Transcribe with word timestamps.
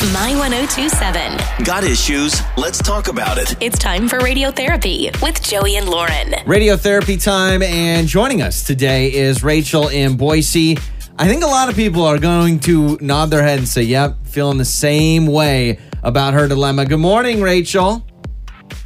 My 0.00 0.34
1027. 0.34 1.62
Got 1.62 1.84
issues? 1.84 2.40
Let's 2.56 2.78
talk 2.78 3.08
about 3.08 3.36
it. 3.36 3.54
It's 3.60 3.78
time 3.78 4.08
for 4.08 4.18
radiotherapy 4.18 5.12
with 5.20 5.42
Joey 5.42 5.76
and 5.76 5.90
Lauren. 5.90 6.30
Radiotherapy 6.46 7.22
time, 7.22 7.62
and 7.62 8.08
joining 8.08 8.40
us 8.40 8.64
today 8.64 9.12
is 9.12 9.44
Rachel 9.44 9.88
in 9.88 10.16
Boise. 10.16 10.78
I 11.18 11.28
think 11.28 11.44
a 11.44 11.46
lot 11.46 11.68
of 11.68 11.76
people 11.76 12.02
are 12.06 12.18
going 12.18 12.60
to 12.60 12.96
nod 13.02 13.26
their 13.26 13.42
head 13.42 13.58
and 13.58 13.68
say, 13.68 13.82
Yep, 13.82 14.26
feeling 14.26 14.56
the 14.56 14.64
same 14.64 15.26
way 15.26 15.78
about 16.02 16.32
her 16.32 16.48
dilemma. 16.48 16.86
Good 16.86 16.96
morning, 16.96 17.42
Rachel. 17.42 18.02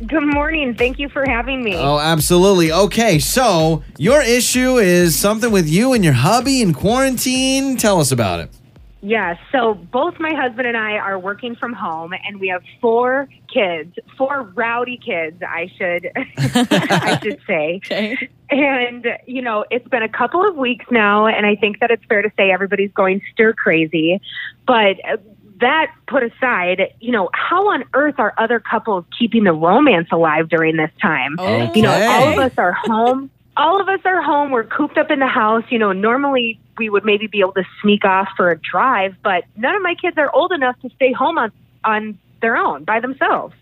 Good 0.05 0.27
morning. 0.35 0.75
Thank 0.75 0.99
you 0.99 1.09
for 1.09 1.25
having 1.25 1.63
me. 1.63 1.77
Oh, 1.77 2.01
absolutely. 2.01 2.73
Okay, 2.73 3.21
so 3.21 3.85
your 3.99 4.21
issue 4.21 4.79
is 4.79 5.15
something 5.15 5.53
with 5.53 5.69
you 5.69 5.93
and 5.93 6.03
your 6.03 6.15
hubby 6.15 6.61
in 6.61 6.75
quarantine. 6.75 7.77
Tell 7.77 8.01
us 8.01 8.11
about 8.11 8.41
it. 8.41 8.51
Yes. 9.05 9.39
So 9.53 9.75
both 9.75 10.19
my 10.19 10.33
husband 10.33 10.67
and 10.67 10.79
I 10.79 10.93
are 10.93 11.19
working 11.19 11.57
from 11.57 11.75
home, 11.75 12.15
and 12.25 12.41
we 12.41 12.49
have 12.49 12.63
four 12.81 13.29
kids, 13.53 13.95
four 14.17 14.51
rowdy 14.55 14.97
kids, 14.97 15.43
I 15.43 15.71
should, 15.77 16.11
I 16.17 17.21
should 17.23 17.41
say. 17.47 17.81
Okay. 17.85 18.31
And 18.51 19.07
you 19.27 19.43
know, 19.43 19.65
it's 19.71 19.89
been 19.89 20.03
a 20.03 20.09
couple 20.09 20.47
of 20.47 20.55
weeks 20.55 20.85
now, 20.91 21.27
and 21.27 21.45
I 21.45 21.57
think 21.57 21.81
that 21.81 21.91
it's 21.91 22.05
fair 22.05 22.23
to 22.23 22.31
say 22.37 22.51
everybody's 22.51 22.93
going 22.93 23.21
stir 23.33 23.53
crazy. 23.53 24.21
But 24.67 24.97
uh, 25.05 25.17
that 25.61 25.93
put 26.07 26.23
aside, 26.23 26.95
you 27.01 27.11
know, 27.11 27.31
how 27.33 27.71
on 27.71 27.85
earth 27.95 28.17
are 28.19 28.33
other 28.39 28.61
couples 28.61 29.05
keeping 29.19 29.45
the 29.45 29.53
romance 29.53 30.09
alive 30.13 30.49
during 30.49 30.77
this 30.77 30.91
time? 31.01 31.37
You 31.75 31.83
know, 31.83 31.93
all 31.93 32.33
of 32.33 32.39
us 32.39 32.53
are 32.59 32.73
home. 32.73 33.31
All 33.57 33.81
of 33.81 33.89
us 33.89 34.01
are 34.05 34.23
home. 34.23 34.51
We're 34.51 34.65
cooped 34.65 34.99
up 34.99 35.11
in 35.11 35.19
the 35.19 35.27
house. 35.27 35.65
You 35.71 35.79
know, 35.79 35.93
normally 35.93 36.61
we 36.79 36.89
would 36.91 37.05
maybe 37.05 37.27
be 37.27 37.41
able 37.41 37.53
to 37.53 37.65
sneak 37.83 38.05
off 38.05 38.29
for 38.37 38.51
a 38.51 38.59
drive, 38.59 39.17
but 39.23 39.45
none 39.57 39.75
of 39.75 39.83
my 39.83 39.95
kids 39.95 40.17
are 40.19 40.31
old 40.35 40.53
enough 40.53 40.81
to 40.83 40.91
stay 40.97 41.13
home 41.13 41.39
on 41.39 41.53
on 41.85 42.19
their 42.41 42.57
own 42.57 42.85
by 42.85 43.01
themselves. 43.01 43.55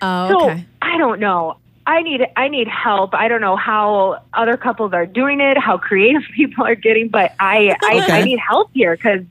Oh, 0.00 0.28
So. 0.48 0.56
I 0.82 0.96
don't 0.98 1.20
know. 1.20 1.56
I 1.86 2.02
need 2.02 2.20
I 2.36 2.48
need 2.48 2.68
help. 2.68 3.14
I 3.14 3.28
don't 3.28 3.40
know 3.40 3.56
how 3.56 4.22
other 4.34 4.56
couples 4.56 4.92
are 4.92 5.06
doing 5.06 5.40
it, 5.40 5.56
how 5.58 5.78
creative 5.78 6.22
people 6.36 6.64
are 6.64 6.74
getting, 6.74 7.08
but 7.08 7.32
I 7.40 7.76
I, 7.82 8.00
Okay. 8.04 8.12
I 8.12 8.22
need 8.22 8.38
help 8.38 8.70
here 8.74 8.96
because 8.96 9.22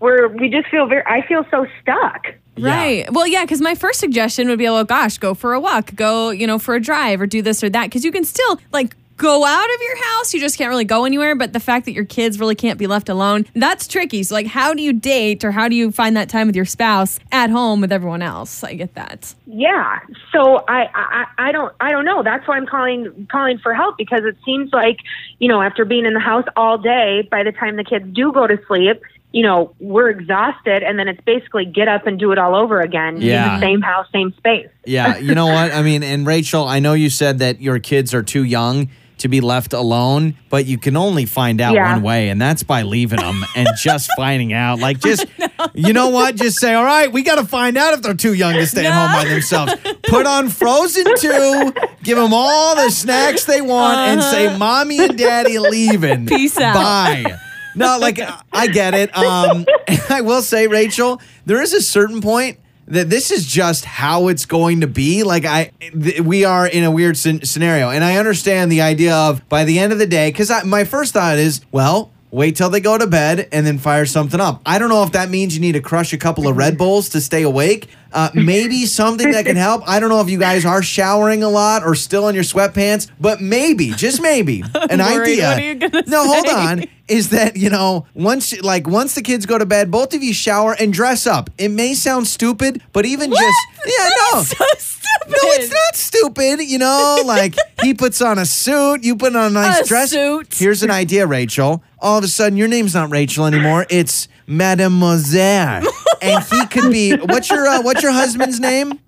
we're 0.00 0.28
we 0.28 0.48
just 0.48 0.68
feel 0.68 0.86
very. 0.86 1.02
I 1.06 1.26
feel 1.26 1.44
so 1.50 1.66
stuck. 1.82 2.28
Yeah. 2.56 2.76
Right. 2.76 3.12
Well, 3.12 3.26
yeah, 3.26 3.44
because 3.44 3.60
my 3.60 3.74
first 3.76 4.00
suggestion 4.00 4.48
would 4.48 4.58
be, 4.58 4.66
oh 4.68 4.82
gosh, 4.84 5.16
go 5.18 5.32
for 5.32 5.52
a 5.54 5.60
walk, 5.60 5.94
go, 5.94 6.30
you 6.30 6.44
know, 6.46 6.58
for 6.58 6.74
a 6.74 6.80
drive 6.80 7.20
or 7.20 7.26
do 7.26 7.40
this 7.40 7.62
or 7.62 7.70
that. 7.70 7.84
Because 7.84 8.04
you 8.04 8.10
can 8.12 8.24
still 8.24 8.58
like 8.72 8.96
go 9.18 9.44
out 9.44 9.64
of 9.74 9.80
your 9.82 10.04
house. 10.04 10.32
You 10.32 10.40
just 10.40 10.56
can't 10.56 10.70
really 10.70 10.84
go 10.86 11.04
anywhere. 11.04 11.34
But 11.36 11.52
the 11.52 11.60
fact 11.60 11.84
that 11.84 11.92
your 11.92 12.06
kids 12.06 12.40
really 12.40 12.54
can't 12.54 12.78
be 12.78 12.86
left 12.86 13.08
alone, 13.10 13.44
that's 13.54 13.86
tricky. 13.86 14.22
So, 14.22 14.34
like, 14.34 14.46
how 14.46 14.72
do 14.72 14.80
you 14.82 14.92
date 14.94 15.44
or 15.44 15.50
how 15.52 15.68
do 15.68 15.76
you 15.76 15.92
find 15.92 16.16
that 16.16 16.28
time 16.30 16.46
with 16.46 16.56
your 16.56 16.64
spouse 16.64 17.18
at 17.30 17.50
home 17.50 17.80
with 17.82 17.92
everyone 17.92 18.22
else? 18.22 18.64
I 18.64 18.74
get 18.74 18.94
that. 18.94 19.34
Yeah. 19.46 19.98
So 20.32 20.64
I, 20.68 20.88
I 20.94 21.26
I 21.38 21.52
don't 21.52 21.74
I 21.80 21.90
don't 21.90 22.04
know. 22.06 22.22
That's 22.22 22.46
why 22.48 22.56
I'm 22.56 22.66
calling 22.66 23.28
calling 23.30 23.58
for 23.58 23.74
help 23.74 23.98
because 23.98 24.22
it 24.24 24.36
seems 24.44 24.72
like 24.72 24.98
you 25.38 25.48
know 25.48 25.60
after 25.60 25.84
being 25.84 26.06
in 26.06 26.14
the 26.14 26.20
house 26.20 26.44
all 26.56 26.78
day, 26.78 27.28
by 27.30 27.42
the 27.42 27.52
time 27.52 27.76
the 27.76 27.84
kids 27.84 28.06
do 28.14 28.32
go 28.32 28.46
to 28.46 28.58
sleep. 28.66 29.02
You 29.30 29.42
know, 29.42 29.74
we're 29.78 30.08
exhausted, 30.08 30.82
and 30.82 30.98
then 30.98 31.06
it's 31.06 31.20
basically 31.20 31.66
get 31.66 31.86
up 31.86 32.06
and 32.06 32.18
do 32.18 32.32
it 32.32 32.38
all 32.38 32.54
over 32.54 32.80
again 32.80 33.20
Yeah. 33.20 33.56
in 33.56 33.60
the 33.60 33.66
same 33.66 33.82
house, 33.82 34.06
same 34.10 34.32
space. 34.38 34.68
Yeah, 34.86 35.18
you 35.18 35.34
know 35.34 35.44
what? 35.44 35.70
I 35.74 35.82
mean, 35.82 36.02
and 36.02 36.26
Rachel, 36.26 36.66
I 36.66 36.78
know 36.78 36.94
you 36.94 37.10
said 37.10 37.38
that 37.40 37.60
your 37.60 37.78
kids 37.78 38.14
are 38.14 38.22
too 38.22 38.42
young 38.42 38.88
to 39.18 39.28
be 39.28 39.40
left 39.40 39.72
alone, 39.72 40.34
but 40.50 40.66
you 40.66 40.78
can 40.78 40.96
only 40.96 41.26
find 41.26 41.60
out 41.60 41.74
Yeah. 41.74 41.92
one 41.94 42.02
way, 42.02 42.28
and 42.28 42.40
that's 42.40 42.62
by 42.62 42.82
leaving 42.82 43.20
them 43.20 43.44
and 43.56 43.68
just 43.80 44.10
finding 44.16 44.52
out. 44.52 44.78
Like, 44.78 45.00
just, 45.00 45.26
you 45.74 45.92
know 45.92 46.08
what? 46.08 46.36
Just 46.36 46.58
say, 46.58 46.74
all 46.74 46.84
right, 46.84 47.12
we 47.12 47.22
got 47.22 47.36
to 47.36 47.44
find 47.44 47.76
out 47.76 47.94
if 47.94 48.02
they're 48.02 48.14
too 48.14 48.34
young 48.34 48.54
to 48.54 48.66
stay 48.66 48.86
at 48.86 48.92
home 48.92 49.12
by 49.22 49.28
themselves. 49.28 49.74
Put 50.08 50.26
on 50.26 50.48
Frozen 50.48 51.06
2, 51.18 51.72
give 52.02 52.16
them 52.18 52.32
all 52.32 52.76
the 52.76 52.90
snacks 52.90 53.44
they 53.44 53.60
want, 53.60 53.98
and 53.98 54.22
say, 54.22 54.56
mommy 54.56 54.98
and 55.00 55.16
daddy 55.18 55.58
leaving. 55.58 56.26
Peace 56.26 56.58
out. 56.58 56.74
Bye. 56.74 57.38
No, 57.74 57.98
like 58.00 58.18
I 58.52 58.66
get 58.66 58.94
it. 58.94 59.16
Um, 59.16 59.64
I 60.10 60.20
will 60.22 60.42
say, 60.42 60.66
Rachel, 60.66 61.20
there 61.46 61.62
is 61.62 61.72
a 61.72 61.80
certain 61.80 62.20
point 62.20 62.58
that 62.88 63.10
this 63.10 63.30
is 63.30 63.46
just 63.46 63.84
how 63.84 64.28
it's 64.28 64.44
going 64.46 64.80
to 64.80 64.86
be. 64.86 65.22
Like 65.22 65.44
I, 65.44 65.70
th- 65.80 66.20
we 66.20 66.44
are 66.44 66.66
in 66.66 66.84
a 66.84 66.90
weird 66.90 67.16
scen- 67.16 67.44
scenario, 67.44 67.90
and 67.90 68.02
I 68.02 68.16
understand 68.16 68.72
the 68.72 68.80
idea 68.82 69.14
of 69.14 69.48
by 69.48 69.64
the 69.64 69.78
end 69.78 69.92
of 69.92 69.98
the 69.98 70.06
day. 70.06 70.30
Because 70.30 70.50
my 70.64 70.84
first 70.84 71.12
thought 71.14 71.38
is, 71.38 71.60
well. 71.72 72.10
Wait 72.30 72.56
till 72.56 72.68
they 72.68 72.80
go 72.80 72.98
to 72.98 73.06
bed 73.06 73.48
and 73.52 73.66
then 73.66 73.78
fire 73.78 74.04
something 74.04 74.38
up. 74.38 74.60
I 74.66 74.78
don't 74.78 74.90
know 74.90 75.02
if 75.02 75.12
that 75.12 75.30
means 75.30 75.54
you 75.54 75.62
need 75.62 75.72
to 75.72 75.80
crush 75.80 76.12
a 76.12 76.18
couple 76.18 76.46
of 76.46 76.58
Red 76.58 76.76
Bulls 76.76 77.08
to 77.08 77.22
stay 77.22 77.42
awake. 77.42 77.88
Uh, 78.12 78.28
maybe 78.34 78.84
something 78.84 79.30
that 79.30 79.46
can 79.46 79.56
help. 79.66 79.82
I 79.88 79.98
don't 79.98 80.10
know 80.10 80.20
if 80.20 80.28
you 80.28 80.38
guys 80.38 80.66
are 80.66 80.82
showering 80.82 81.42
a 81.42 81.48
lot 81.48 81.84
or 81.84 81.94
still 81.94 82.28
in 82.28 82.34
your 82.34 82.44
sweatpants, 82.44 83.10
but 83.18 83.40
maybe, 83.40 83.92
just 83.92 84.20
maybe, 84.20 84.60
an 84.90 84.98
worried. 84.98 85.40
idea. 85.40 85.48
What 85.48 85.58
are 85.58 85.62
you 85.62 85.74
gonna 85.76 86.02
no, 86.06 86.26
hold 86.26 86.46
on 86.48 86.84
is 87.08 87.30
that 87.30 87.56
you 87.56 87.70
know 87.70 88.06
once 88.14 88.58
like 88.62 88.86
once 88.86 89.14
the 89.14 89.22
kids 89.22 89.46
go 89.46 89.58
to 89.58 89.66
bed 89.66 89.90
both 89.90 90.14
of 90.14 90.22
you 90.22 90.32
shower 90.34 90.74
and 90.78 90.92
dress 90.92 91.26
up. 91.26 91.50
It 91.58 91.70
may 91.70 91.94
sound 91.94 92.26
stupid 92.26 92.82
but 92.92 93.06
even 93.06 93.30
just 93.30 93.58
yeah 93.86 94.08
no. 94.32 94.42
So 94.42 94.64
stupid. 94.78 95.30
no 95.30 95.36
it's 95.52 95.72
not 95.72 95.96
stupid 95.96 96.60
you 96.60 96.78
know 96.78 97.22
like 97.26 97.54
he 97.82 97.94
puts 97.94 98.20
on 98.20 98.38
a 98.38 98.44
suit 98.46 99.02
you 99.04 99.16
put 99.16 99.34
on 99.34 99.46
a 99.46 99.50
nice 99.50 99.80
A 99.80 99.84
dress. 99.86 100.10
suit. 100.10 100.54
here's 100.54 100.82
an 100.82 100.90
idea 100.90 101.26
rachel. 101.26 101.82
All 102.00 102.18
of 102.18 102.24
a 102.24 102.28
sudden 102.28 102.56
your 102.58 102.68
name's 102.68 102.94
not 102.94 103.10
rachel 103.10 103.46
anymore 103.46 103.86
it's 103.90 104.28
mademoiselle. 104.46 105.82
And 106.20 106.42
he 106.42 106.66
could 106.66 106.90
be 106.90 107.14
what's 107.16 107.48
your 107.48 107.64
uh, 107.68 107.80
what's 107.82 108.02
your 108.02 108.10
husband's 108.10 108.58
name 108.58 108.98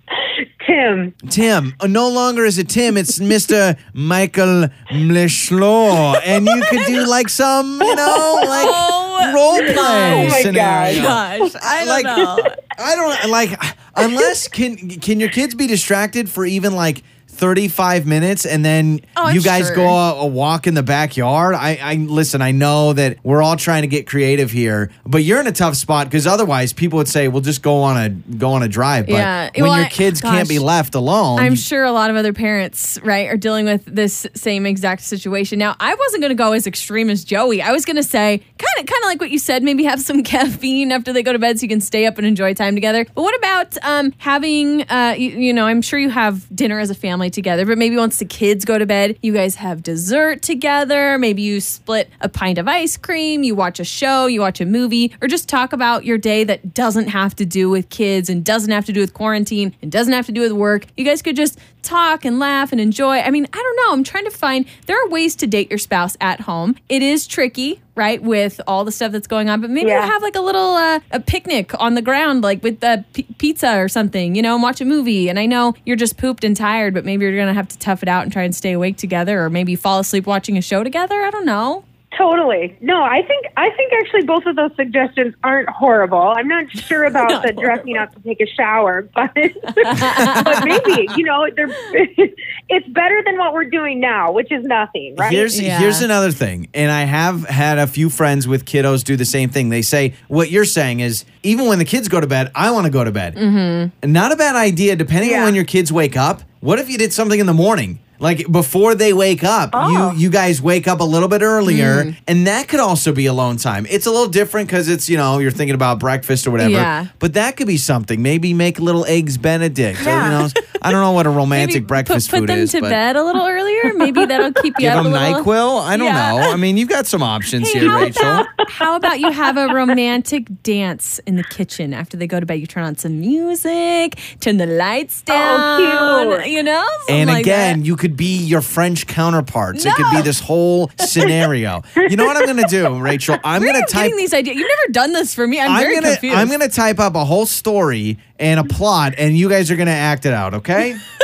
Tim, 0.71 1.13
Tim. 1.29 1.73
Uh, 1.79 1.87
No 1.87 2.07
longer 2.09 2.45
is 2.45 2.57
it 2.57 2.69
Tim, 2.69 2.95
it's 2.97 3.19
Mr. 3.19 3.77
Michael 3.93 4.69
Mleshlo. 4.89 6.19
And 6.25 6.45
you 6.47 6.63
could 6.69 6.85
do 6.85 7.05
like 7.05 7.29
some, 7.29 7.81
you 7.81 7.95
know, 7.95 8.39
like 8.45 8.67
Oh 8.69 9.31
role 9.33 9.57
play 9.57 10.25
Oh 10.27 10.29
my 10.29 10.41
scenario. 10.41 11.01
Gosh, 11.03 11.51
I 11.61 11.85
don't 11.85 11.87
Like- 11.87 12.05
know. 12.05 12.39
I 12.77 12.95
don't 12.95 13.29
like 13.31 13.61
unless 13.95 14.47
can 14.47 14.77
can 14.99 15.19
your 15.19 15.29
kids 15.29 15.53
be 15.55 15.67
distracted 15.67 16.29
for 16.29 16.45
even 16.45 16.73
like 16.73 17.03
35 17.41 18.05
minutes 18.05 18.45
and 18.45 18.63
then 18.63 19.01
Oh, 19.17 19.29
you 19.29 19.41
guys 19.41 19.65
sure. 19.67 19.75
go 19.75 19.87
a, 19.87 20.21
a 20.21 20.25
walk 20.27 20.67
in 20.67 20.75
the 20.75 20.83
backyard. 20.83 21.55
I, 21.55 21.79
I 21.81 21.95
listen, 21.95 22.39
I 22.41 22.51
know 22.51 22.93
that 22.93 23.17
we're 23.23 23.41
all 23.41 23.55
trying 23.57 23.81
to 23.81 23.87
get 23.87 24.05
creative 24.07 24.51
here, 24.51 24.91
but 25.07 25.23
you're 25.23 25.39
in 25.41 25.47
a 25.47 25.51
tough 25.51 25.75
spot 25.75 26.05
because 26.05 26.27
otherwise 26.27 26.71
people 26.71 26.97
would 26.97 27.07
say, 27.07 27.27
"Well, 27.27 27.41
just 27.41 27.63
go 27.63 27.77
on 27.81 27.97
a 27.97 28.09
go 28.09 28.51
on 28.51 28.61
a 28.61 28.67
drive." 28.67 29.07
But 29.07 29.13
Yeah. 29.13 29.49
when 29.55 29.63
Well, 29.63 29.75
your 29.75 29.87
I- 29.87 29.89
kids 29.89 30.21
can't 30.21 30.47
be 30.47 30.59
left 30.59 30.93
alone, 30.93 31.39
I'm 31.39 31.55
sure 31.55 31.83
a 31.83 31.91
lot 31.91 32.11
of 32.11 32.15
other 32.15 32.31
parents, 32.31 32.99
right, 33.03 33.27
are 33.27 33.37
dealing 33.37 33.65
with 33.65 33.85
this 33.85 34.27
same 34.35 34.67
exact 34.67 35.01
situation. 35.01 35.57
Now, 35.57 35.75
I 35.79 35.95
wasn't 35.95 36.21
going 36.21 36.29
to 36.29 36.35
go 36.35 36.51
as 36.53 36.67
extreme 36.67 37.09
as 37.09 37.23
Joey. 37.23 37.59
I 37.63 37.71
was 37.71 37.85
going 37.85 37.95
to 37.97 38.03
say 38.03 38.37
kind 38.59 38.79
of 38.79 38.85
kind 38.85 39.03
of 39.03 39.07
like 39.07 39.19
what 39.19 39.31
you 39.31 39.39
said, 39.39 39.63
maybe 39.63 39.83
have 39.85 39.99
some 39.99 40.21
caffeine 40.33 40.91
after 40.91 41.11
they 41.11 41.23
go 41.23 41.33
to 41.33 41.39
bed 41.39 41.59
so 41.59 41.63
you 41.63 41.69
can 41.69 41.81
stay 41.81 42.05
up 42.05 42.19
and 42.19 42.27
enjoy 42.27 42.53
time 42.53 42.75
together. 42.75 43.03
But 43.15 43.23
what 43.23 43.35
about 43.35 43.77
um, 43.83 44.13
having 44.19 44.83
uh, 44.91 45.15
you, 45.17 45.29
you 45.31 45.53
know, 45.53 45.65
I'm 45.65 45.81
sure 45.81 45.97
you 45.97 46.11
have 46.11 46.45
dinner 46.55 46.77
as 46.79 46.91
a 46.91 46.95
family 46.95 47.30
together, 47.33 47.65
but 47.65 47.77
maybe 47.77 47.97
once 47.97 48.19
the 48.19 48.25
kids 48.25 48.65
go 48.65 48.77
to 48.77 48.85
bed, 48.85 49.17
you 49.21 49.33
guys 49.33 49.55
have 49.55 49.83
dessert 49.83 50.41
together, 50.41 51.17
maybe 51.17 51.41
you 51.41 51.61
split 51.61 52.09
a 52.21 52.29
pint 52.29 52.57
of 52.57 52.67
ice 52.67 52.97
cream, 52.97 53.43
you 53.43 53.55
watch 53.55 53.79
a 53.79 53.83
show, 53.83 54.27
you 54.27 54.41
watch 54.41 54.61
a 54.61 54.65
movie, 54.65 55.13
or 55.21 55.27
just 55.27 55.49
talk 55.49 55.73
about 55.73 56.05
your 56.05 56.17
day 56.17 56.43
that 56.43 56.73
doesn't 56.73 57.07
have 57.07 57.35
to 57.35 57.45
do 57.45 57.69
with 57.69 57.89
kids 57.89 58.29
and 58.29 58.43
doesn't 58.43 58.71
have 58.71 58.85
to 58.85 58.93
do 58.93 58.99
with 58.99 59.13
quarantine 59.13 59.75
and 59.81 59.91
doesn't 59.91 60.13
have 60.13 60.25
to 60.25 60.31
do 60.31 60.41
with 60.41 60.51
work. 60.51 60.85
You 60.97 61.05
guys 61.05 61.21
could 61.21 61.35
just 61.35 61.57
talk 61.81 62.25
and 62.25 62.39
laugh 62.39 62.71
and 62.71 62.79
enjoy. 62.79 63.19
I 63.19 63.31
mean, 63.31 63.47
I 63.51 63.57
don't 63.57 63.75
know. 63.77 63.93
I'm 63.93 64.03
trying 64.03 64.25
to 64.25 64.31
find 64.31 64.65
there 64.85 65.03
are 65.03 65.09
ways 65.09 65.35
to 65.37 65.47
date 65.47 65.69
your 65.69 65.79
spouse 65.79 66.15
at 66.21 66.41
home. 66.41 66.75
It 66.89 67.01
is 67.01 67.27
tricky, 67.27 67.81
right, 67.95 68.21
with 68.23 68.61
all 68.67 68.85
the 68.85 68.91
stuff 68.91 69.11
that's 69.11 69.27
going 69.27 69.49
on, 69.49 69.59
but 69.61 69.69
maybe 69.69 69.89
Yeah. 69.89 70.05
have 70.05 70.21
like 70.21 70.35
a 70.35 70.41
little 70.41 70.75
uh, 70.75 70.99
a 71.11 71.19
picnic 71.19 71.71
on 71.79 71.95
the 71.95 72.01
ground 72.01 72.41
like 72.41 72.63
with 72.63 72.79
the 72.79 73.03
p- 73.13 73.27
pizza 73.37 73.77
or 73.77 73.89
something, 73.89 74.33
you 74.35 74.41
know, 74.41 74.53
and 74.53 74.63
watch 74.63 74.79
a 74.81 74.85
movie. 74.85 75.27
And 75.29 75.37
I 75.37 75.45
know 75.45 75.73
you're 75.85 75.97
just 75.97 76.17
pooped 76.17 76.43
and 76.43 76.55
tired, 76.55 76.93
but 76.93 77.03
maybe 77.05 77.25
you're 77.25 77.35
to 77.47 77.53
have 77.53 77.67
to 77.67 77.77
tough 77.79 78.01
it 78.01 78.09
out 78.09 78.23
and 78.23 78.31
try 78.31 78.43
and 78.43 78.55
stay 78.55 78.71
awake 78.71 78.97
together 78.97 79.43
or 79.43 79.49
maybe 79.49 79.75
fall 79.75 79.99
asleep 79.99 80.25
watching 80.25 80.57
a 80.57 80.61
show 80.61 80.83
together. 80.83 81.21
I 81.21 81.29
don't 81.31 81.45
know. 81.45 81.83
Totally. 82.17 82.77
No, 82.81 83.01
I 83.03 83.21
think 83.25 83.45
I 83.55 83.69
think 83.69 83.93
actually 83.93 84.23
both 84.23 84.45
of 84.45 84.57
those 84.57 84.71
suggestions 84.75 85.33
aren't 85.43 85.69
horrible. 85.69 86.33
I'm 86.35 86.47
not 86.47 86.69
sure 86.69 87.05
about 87.05 87.29
Not 87.29 87.43
the 87.43 87.53
dressing 87.53 87.95
up 87.97 88.13
to 88.13 88.19
take 88.19 88.41
a 88.41 88.47
shower, 88.47 89.03
but 89.15 89.31
but 89.33 90.65
maybe 90.65 91.07
you 91.15 91.23
know 91.23 91.47
they're, 91.55 91.67
it's 92.69 92.87
better 92.89 93.23
than 93.25 93.37
what 93.37 93.53
we're 93.53 93.69
doing 93.69 94.01
now, 94.01 94.31
which 94.33 94.51
is 94.51 94.63
nothing, 94.65 95.15
right? 95.17 95.31
Here's 95.31 95.59
Yeah. 95.59 95.79
here's 95.79 96.01
another 96.01 96.31
thing, 96.31 96.67
and 96.73 96.91
I 96.91 97.03
have 97.03 97.45
had 97.45 97.79
a 97.79 97.87
few 97.87 98.09
friends 98.09 98.45
with 98.47 98.65
kiddos 98.65 99.03
do 99.05 99.15
the 99.15 99.25
same 99.25 99.49
thing. 99.49 99.69
They 99.69 99.81
say 99.81 100.13
what 100.27 100.51
you're 100.51 100.65
saying 100.65 100.99
is 100.99 101.23
even 101.43 101.67
when 101.67 101.79
the 101.79 101.85
kids 101.85 102.09
go 102.09 102.19
to 102.19 102.27
bed, 102.27 102.51
I 102.53 102.71
want 102.71 102.85
to 102.87 102.91
go 102.91 103.03
to 103.05 103.11
bed. 103.11 103.35
Mm-hmm. 103.35 104.11
Not 104.11 104.33
a 104.33 104.35
bad 104.35 104.55
idea, 104.57 104.97
depending 104.97 105.33
on 105.35 105.43
when 105.43 105.55
your 105.55 105.65
kids 105.65 105.93
wake 105.93 106.17
up. 106.17 106.41
What 106.59 106.77
if 106.77 106.89
you 106.89 106.97
did 106.97 107.13
something 107.13 107.39
in 107.39 107.45
the 107.45 107.53
morning? 107.53 107.99
Like 108.21 108.49
before 108.51 108.93
they 108.95 109.13
wake 109.13 109.43
up, 109.43 109.71
Oh. 109.73 110.11
you 110.13 110.19
you 110.19 110.29
guys 110.29 110.61
wake 110.61 110.87
up 110.87 110.99
a 111.01 111.03
little 111.03 111.27
bit 111.27 111.41
earlier, 111.41 112.05
Mm. 112.05 112.15
and 112.27 112.47
that 112.47 112.67
could 112.67 112.79
also 112.79 113.11
be 113.11 113.25
alone 113.25 113.57
time. 113.57 113.85
It's 113.89 114.05
a 114.05 114.11
little 114.11 114.27
different 114.29 114.67
because 114.69 114.87
it's 114.87 115.09
you 115.09 115.17
know 115.17 115.39
you're 115.39 115.51
thinking 115.51 115.75
about 115.75 115.99
breakfast 115.99 116.45
or 116.47 116.51
whatever. 116.51 116.69
Yeah. 116.71 117.07
But 117.19 117.33
that 117.33 117.57
could 117.57 117.67
be 117.67 117.77
something. 117.77 118.21
Maybe 118.21 118.53
make 118.53 118.79
little 118.79 119.05
eggs 119.05 119.37
Benedict. 119.37 119.99
Or, 120.01 120.03
Yeah. 120.03 120.25
you 120.25 120.31
know, 120.31 120.49
I 120.83 120.91
don't 120.91 121.01
know 121.01 121.11
what 121.13 121.25
a 121.25 121.29
romantic 121.31 121.75
Maybe 121.75 121.85
breakfast 121.85 122.29
put, 122.29 122.35
put 122.35 122.39
food 122.41 122.49
them 122.49 122.59
is. 122.59 122.71
to 122.71 122.81
but 122.81 122.89
bed 122.91 123.15
a 123.15 123.23
little 123.23 123.45
earlier. 123.47 123.93
Maybe 123.95 124.23
that'll 124.25 124.53
keep 124.53 124.75
you 124.77 124.85
Give 124.89 124.93
up 124.93 125.03
them 125.03 125.13
a 125.13 125.19
little. 125.29 125.43
Nyquil. 125.43 125.81
I 125.81 125.97
don't 125.97 126.07
Yeah. 126.07 126.31
know. 126.31 126.51
I 126.53 126.55
mean, 126.57 126.77
you've 126.77 126.89
got 126.89 127.07
some 127.07 127.23
options 127.23 127.71
Hey, 127.71 127.79
here, 127.79 127.89
how 127.89 127.99
Rachel. 128.01 128.23
about 128.23 128.47
how 128.69 128.95
about 128.95 129.19
you 129.19 129.31
have 129.31 129.57
a 129.57 129.67
romantic 129.73 130.45
dance 130.63 131.19
in 131.25 131.35
the 131.37 131.43
kitchen 131.43 131.93
after 131.93 132.17
they 132.17 132.27
go 132.27 132.39
to 132.39 132.45
bed? 132.45 132.59
You 132.59 132.67
turn 132.67 132.83
on 132.83 132.97
some 132.97 133.19
music, 133.19 134.17
turn 134.39 134.57
the 134.57 134.65
lights 134.67 135.21
down. 135.23 135.59
Oh, 135.59 136.37
cute. 136.37 136.47
You 136.53 136.63
know, 136.63 136.85
and 137.09 137.27
Something 137.27 137.27
like 137.27 137.41
again, 137.45 137.79
that. 137.79 137.85
you 137.85 137.95
could 137.95 138.10
be 138.15 138.37
your 138.37 138.61
French 138.61 139.07
counterparts. 139.07 139.85
It 139.85 139.93
could 139.95 140.11
be 140.11 140.21
this 140.21 140.39
whole 140.39 140.91
scenario. 140.99 141.83
you 141.95 142.15
know 142.15 142.25
what 142.25 142.37
I'm 142.37 142.45
going 142.45 142.57
to 142.57 142.69
do, 142.69 142.99
Rachel? 142.99 143.37
I'm 143.43 143.61
going 143.61 143.73
to 143.75 143.81
type. 143.81 144.03
getting 144.03 144.17
these 144.17 144.33
ideas? 144.33 144.57
You've 144.57 144.67
never 144.67 144.91
done 144.91 145.13
this 145.13 145.33
for 145.33 145.47
me. 145.47 145.59
I'm, 145.59 145.79
very 145.79 145.95
I'm 145.95 146.01
gonna 146.01 146.13
confused. 146.13 146.35
I'm 146.37 146.49
gonna 146.49 146.69
type 146.69 146.99
up 146.99 147.15
a 147.15 147.25
whole 147.25 147.45
story 147.45 148.17
and 148.39 148.59
a 148.59 148.63
plot, 148.63 149.13
and 149.17 149.37
you 149.37 149.49
guys 149.49 149.71
are 149.71 149.75
gonna 149.75 149.91
act 149.91 150.25
it 150.25 150.33
out. 150.33 150.53
Okay. 150.55 150.97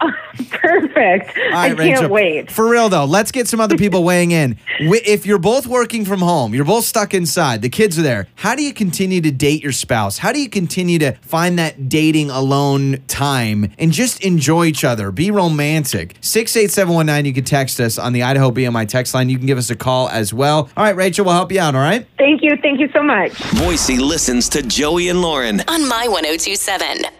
Perfect. 0.50 1.36
All 1.38 1.56
I 1.56 1.68
can't 1.68 1.78
Rachel. 1.78 2.08
wait. 2.08 2.50
For 2.50 2.68
real 2.68 2.88
though, 2.88 3.04
let's 3.04 3.32
get 3.32 3.48
some 3.48 3.60
other 3.60 3.76
people 3.76 4.04
weighing 4.10 4.30
in. 4.30 4.58
If 4.78 5.26
you're 5.26 5.38
both 5.38 5.66
working 5.66 6.04
from 6.04 6.20
home, 6.20 6.54
you're 6.54 6.64
both 6.64 6.84
stuck 6.84 7.14
inside, 7.14 7.62
the 7.62 7.68
kids 7.68 7.98
are 7.98 8.02
there. 8.02 8.26
How 8.36 8.54
do 8.54 8.62
you 8.62 8.72
continue 8.74 9.20
to 9.22 9.30
date 9.30 9.62
your 9.62 9.72
spouse? 9.72 10.18
How 10.18 10.32
do 10.32 10.40
you 10.40 10.48
continue 10.48 10.98
to 10.98 11.12
find 11.22 11.58
that 11.58 11.88
dating 11.88 12.30
alone 12.30 13.02
time 13.08 13.72
and 13.78 13.92
just 13.92 14.22
enjoy 14.22 14.66
each 14.66 14.84
other? 14.84 15.10
Be 15.10 15.30
romantic. 15.30 16.16
68719, 16.20 17.24
you 17.24 17.32
can 17.32 17.44
text 17.44 17.80
us 17.80 17.98
on 17.98 18.12
the 18.12 18.22
Idaho 18.22 18.50
BMI 18.50 18.88
text 18.88 19.14
line. 19.14 19.28
You 19.28 19.38
can 19.38 19.46
give 19.46 19.58
us 19.58 19.70
a 19.70 19.76
call 19.76 20.08
as 20.08 20.32
well. 20.34 20.68
All 20.76 20.84
right, 20.84 20.96
Rachel, 20.96 21.24
we'll 21.24 21.34
help 21.34 21.50
you 21.52 21.60
out, 21.60 21.74
all 21.74 21.80
right? 21.80 22.06
Thank 22.18 22.42
you. 22.42 22.56
Thank 22.62 22.80
you 22.80 22.88
so 22.92 23.02
much. 23.02 23.32
Boise 23.58 23.98
listens 23.98 24.48
to 24.50 24.62
Joey 24.62 25.08
and 25.08 25.22
Lauren. 25.22 25.60
On 25.68 25.88
My 25.88 26.06
1027. 26.08 27.15